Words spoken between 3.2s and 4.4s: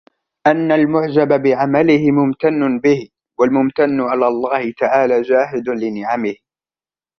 وَالْمُمْتَنُّ عَلَى